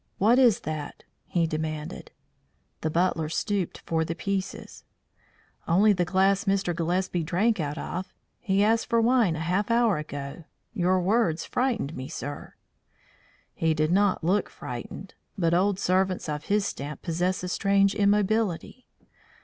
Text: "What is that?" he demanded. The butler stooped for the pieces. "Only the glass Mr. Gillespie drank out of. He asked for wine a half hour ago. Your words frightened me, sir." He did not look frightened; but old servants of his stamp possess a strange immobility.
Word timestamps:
"What 0.17 0.39
is 0.39 0.61
that?" 0.61 1.03
he 1.27 1.45
demanded. 1.45 2.09
The 2.81 2.89
butler 2.89 3.29
stooped 3.29 3.83
for 3.85 4.03
the 4.03 4.15
pieces. 4.15 4.83
"Only 5.67 5.93
the 5.93 6.05
glass 6.05 6.45
Mr. 6.45 6.75
Gillespie 6.75 7.21
drank 7.23 7.59
out 7.59 7.77
of. 7.77 8.11
He 8.39 8.63
asked 8.63 8.87
for 8.89 8.99
wine 8.99 9.35
a 9.35 9.41
half 9.41 9.69
hour 9.69 9.97
ago. 9.99 10.45
Your 10.73 10.99
words 10.99 11.45
frightened 11.45 11.95
me, 11.95 12.07
sir." 12.07 12.55
He 13.53 13.75
did 13.75 13.91
not 13.91 14.23
look 14.23 14.49
frightened; 14.49 15.13
but 15.37 15.53
old 15.53 15.77
servants 15.77 16.27
of 16.27 16.45
his 16.45 16.65
stamp 16.65 17.03
possess 17.03 17.43
a 17.43 17.47
strange 17.47 17.93
immobility. 17.93 18.87